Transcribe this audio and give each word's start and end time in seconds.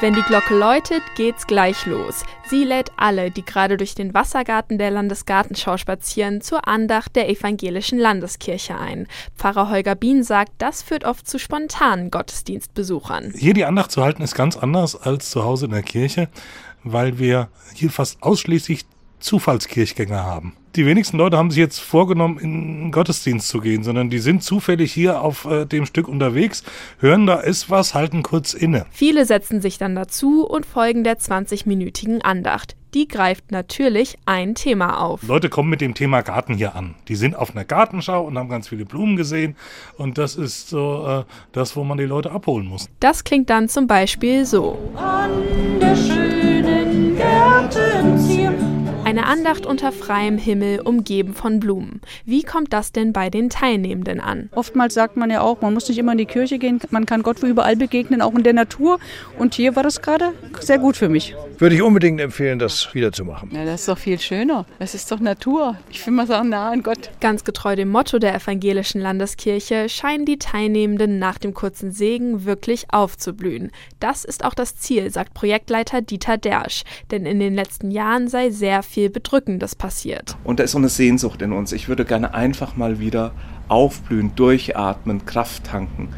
Wenn 0.00 0.14
die 0.14 0.22
Glocke 0.22 0.56
läutet, 0.56 1.02
geht's 1.14 1.46
gleich 1.46 1.84
los. 1.84 2.24
Sie 2.48 2.64
lädt 2.64 2.90
alle, 2.96 3.30
die 3.30 3.44
gerade 3.44 3.76
durch 3.76 3.94
den 3.94 4.14
Wassergarten 4.14 4.78
der 4.78 4.90
Landesgartenschau 4.90 5.76
spazieren, 5.76 6.40
zur 6.40 6.66
Andacht 6.66 7.16
der 7.16 7.28
evangelischen 7.28 7.98
Landeskirche 7.98 8.78
ein. 8.78 9.08
Pfarrer 9.36 9.68
Holger 9.68 9.94
Bien 9.96 10.22
sagt, 10.22 10.52
das 10.56 10.82
führt 10.82 11.04
oft 11.04 11.28
zu 11.28 11.38
spontanen 11.38 12.10
Gottesdienstbesuchern. 12.10 13.34
Hier 13.36 13.52
die 13.52 13.66
Andacht 13.66 13.90
zu 13.90 14.02
halten 14.02 14.22
ist 14.22 14.34
ganz 14.34 14.56
anders 14.56 14.96
als 14.96 15.28
zu 15.28 15.44
Hause 15.44 15.66
in 15.66 15.72
der 15.72 15.82
Kirche, 15.82 16.30
weil 16.82 17.18
wir 17.18 17.50
hier 17.74 17.90
fast 17.90 18.22
ausschließlich 18.22 18.86
Zufallskirchgänger 19.20 20.24
haben. 20.24 20.54
Die 20.76 20.86
wenigsten 20.86 21.16
Leute 21.16 21.36
haben 21.36 21.50
sich 21.50 21.58
jetzt 21.58 21.80
vorgenommen, 21.80 22.38
in 22.38 22.52
den 22.52 22.92
Gottesdienst 22.92 23.48
zu 23.48 23.60
gehen, 23.60 23.82
sondern 23.82 24.08
die 24.08 24.20
sind 24.20 24.44
zufällig 24.44 24.92
hier 24.92 25.20
auf 25.20 25.44
äh, 25.44 25.66
dem 25.66 25.84
Stück 25.84 26.06
unterwegs, 26.06 26.62
hören, 27.00 27.26
da 27.26 27.40
ist 27.40 27.70
was, 27.70 27.94
halten 27.94 28.22
kurz 28.22 28.54
inne. 28.54 28.86
Viele 28.92 29.26
setzen 29.26 29.60
sich 29.60 29.78
dann 29.78 29.96
dazu 29.96 30.46
und 30.46 30.66
folgen 30.66 31.02
der 31.02 31.18
20-minütigen 31.18 32.22
Andacht. 32.22 32.76
Die 32.94 33.08
greift 33.08 33.50
natürlich 33.50 34.16
ein 34.26 34.54
Thema 34.54 35.00
auf. 35.00 35.22
Leute 35.24 35.48
kommen 35.48 35.70
mit 35.70 35.80
dem 35.80 35.94
Thema 35.94 36.22
Garten 36.22 36.54
hier 36.54 36.76
an. 36.76 36.94
Die 37.08 37.16
sind 37.16 37.34
auf 37.36 37.50
einer 37.50 37.64
Gartenschau 37.64 38.24
und 38.24 38.38
haben 38.38 38.48
ganz 38.48 38.68
viele 38.68 38.84
Blumen 38.84 39.16
gesehen. 39.16 39.56
Und 39.96 40.18
das 40.18 40.36
ist 40.36 40.68
so 40.68 41.06
äh, 41.06 41.24
das, 41.52 41.74
wo 41.76 41.84
man 41.84 41.98
die 41.98 42.04
Leute 42.04 42.30
abholen 42.30 42.66
muss. 42.66 42.88
Das 43.00 43.24
klingt 43.24 43.50
dann 43.50 43.68
zum 43.68 43.86
Beispiel 43.86 44.44
so. 44.44 44.78
An 44.96 45.30
Andacht 49.30 49.66
unter 49.66 49.92
freiem 49.92 50.38
Himmel, 50.38 50.80
umgeben 50.80 51.34
von 51.34 51.60
Blumen. 51.60 52.00
Wie 52.24 52.42
kommt 52.42 52.72
das 52.72 52.92
denn 52.92 53.12
bei 53.12 53.30
den 53.30 53.50
Teilnehmenden 53.50 54.20
an? 54.20 54.50
Oftmals 54.54 54.94
sagt 54.94 55.16
man 55.16 55.30
ja 55.30 55.40
auch, 55.40 55.60
man 55.60 55.74
muss 55.74 55.88
nicht 55.88 55.98
immer 55.98 56.12
in 56.12 56.18
die 56.18 56.26
Kirche 56.26 56.58
gehen, 56.58 56.80
man 56.90 57.06
kann 57.06 57.22
Gott 57.22 57.42
überall 57.42 57.76
begegnen, 57.76 58.22
auch 58.22 58.34
in 58.34 58.42
der 58.42 58.52
Natur. 58.52 58.98
Und 59.38 59.54
hier 59.54 59.76
war 59.76 59.82
das 59.82 60.02
gerade 60.02 60.32
sehr 60.60 60.78
gut 60.78 60.96
für 60.96 61.08
mich. 61.08 61.34
Würde 61.58 61.74
ich 61.74 61.82
unbedingt 61.82 62.20
empfehlen, 62.20 62.58
das 62.58 62.94
wieder 62.94 63.12
zu 63.12 63.24
machen. 63.24 63.50
Ja, 63.52 63.64
das 63.64 63.80
ist 63.80 63.88
doch 63.88 63.98
viel 63.98 64.18
schöner. 64.18 64.66
Das 64.78 64.94
ist 64.94 65.12
doch 65.12 65.20
Natur. 65.20 65.76
Ich 65.90 66.04
will 66.06 66.14
mal 66.14 66.26
sagen, 66.26 66.48
nah 66.48 66.70
an 66.70 66.82
Gott. 66.82 67.10
Ganz 67.20 67.44
getreu 67.44 67.76
dem 67.76 67.90
Motto 67.90 68.18
der 68.18 68.34
evangelischen 68.34 69.00
Landeskirche 69.00 69.88
scheinen 69.88 70.24
die 70.24 70.38
Teilnehmenden 70.38 71.18
nach 71.18 71.38
dem 71.38 71.54
kurzen 71.54 71.92
Segen 71.92 72.46
wirklich 72.46 72.86
aufzublühen. 72.92 73.70
Das 74.00 74.24
ist 74.24 74.44
auch 74.44 74.54
das 74.54 74.76
Ziel, 74.76 75.10
sagt 75.10 75.34
Projektleiter 75.34 76.00
Dieter 76.00 76.38
Dersch. 76.38 76.84
Denn 77.10 77.26
in 77.26 77.38
den 77.40 77.54
letzten 77.54 77.90
Jahren 77.90 78.28
sei 78.28 78.50
sehr 78.50 78.82
viel 78.82 79.00
viel 79.00 79.19
Bedrückendes 79.20 79.74
passiert. 79.74 80.36
Und 80.44 80.60
da 80.60 80.64
ist 80.64 80.72
so 80.72 80.78
eine 80.78 80.88
Sehnsucht 80.88 81.42
in 81.42 81.52
uns. 81.52 81.72
Ich 81.72 81.88
würde 81.88 82.04
gerne 82.04 82.32
einfach 82.32 82.76
mal 82.76 82.98
wieder 83.00 83.32
aufblühen, 83.68 84.34
durchatmen, 84.34 85.26
Kraft 85.26 85.64
tanken. 85.64 86.08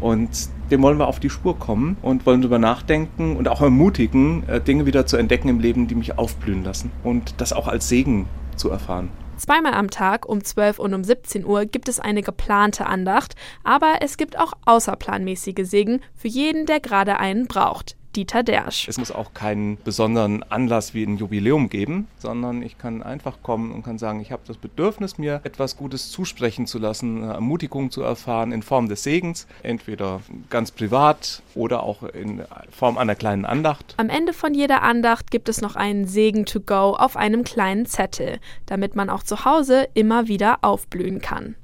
Und 0.00 0.28
dem 0.70 0.82
wollen 0.82 0.98
wir 0.98 1.08
auf 1.08 1.20
die 1.20 1.30
Spur 1.30 1.58
kommen 1.58 1.96
und 2.02 2.26
wollen 2.26 2.42
darüber 2.42 2.58
nachdenken 2.58 3.36
und 3.36 3.48
auch 3.48 3.60
ermutigen, 3.60 4.48
äh, 4.48 4.60
Dinge 4.60 4.86
wieder 4.86 5.06
zu 5.06 5.16
entdecken 5.16 5.48
im 5.48 5.58
Leben, 5.58 5.88
die 5.88 5.94
mich 5.94 6.18
aufblühen 6.18 6.64
lassen 6.64 6.90
und 7.02 7.34
das 7.38 7.52
auch 7.52 7.66
als 7.66 7.88
Segen 7.88 8.26
zu 8.56 8.70
erfahren. 8.70 9.10
Zweimal 9.36 9.72
am 9.72 9.88
Tag 9.88 10.28
um 10.28 10.44
12 10.44 10.78
und 10.78 10.92
um 10.92 11.02
17 11.02 11.46
Uhr 11.46 11.64
gibt 11.64 11.88
es 11.88 11.98
eine 11.98 12.22
geplante 12.22 12.84
Andacht, 12.84 13.36
aber 13.64 13.94
es 14.02 14.18
gibt 14.18 14.38
auch 14.38 14.52
außerplanmäßige 14.66 15.66
Segen 15.66 16.00
für 16.14 16.28
jeden, 16.28 16.66
der 16.66 16.80
gerade 16.80 17.18
einen 17.18 17.46
braucht. 17.46 17.96
Dieter 18.16 18.42
Dersch. 18.42 18.88
Es 18.88 18.98
muss 18.98 19.12
auch 19.12 19.34
keinen 19.34 19.76
besonderen 19.82 20.42
Anlass 20.44 20.94
wie 20.94 21.04
ein 21.04 21.16
Jubiläum 21.16 21.68
geben, 21.68 22.08
sondern 22.18 22.62
ich 22.62 22.78
kann 22.78 23.02
einfach 23.02 23.42
kommen 23.42 23.70
und 23.72 23.84
kann 23.84 23.98
sagen, 23.98 24.20
ich 24.20 24.32
habe 24.32 24.42
das 24.46 24.56
Bedürfnis, 24.56 25.18
mir 25.18 25.40
etwas 25.44 25.76
Gutes 25.76 26.10
zusprechen 26.10 26.66
zu 26.66 26.78
lassen, 26.78 27.22
eine 27.22 27.34
Ermutigung 27.34 27.90
zu 27.90 28.02
erfahren 28.02 28.52
in 28.52 28.62
Form 28.62 28.88
des 28.88 29.02
Segens, 29.02 29.46
entweder 29.62 30.20
ganz 30.48 30.70
privat 30.70 31.42
oder 31.54 31.82
auch 31.82 32.02
in 32.02 32.42
Form 32.70 32.98
einer 32.98 33.14
kleinen 33.14 33.44
Andacht. 33.44 33.94
Am 33.96 34.08
Ende 34.08 34.32
von 34.32 34.54
jeder 34.54 34.82
Andacht 34.82 35.30
gibt 35.30 35.48
es 35.48 35.60
noch 35.60 35.76
einen 35.76 36.06
Segen 36.06 36.46
to 36.46 36.60
go 36.60 36.96
auf 36.96 37.16
einem 37.16 37.44
kleinen 37.44 37.86
Zettel, 37.86 38.40
damit 38.66 38.96
man 38.96 39.10
auch 39.10 39.22
zu 39.22 39.44
Hause 39.44 39.88
immer 39.94 40.28
wieder 40.28 40.58
aufblühen 40.62 41.20
kann. 41.20 41.54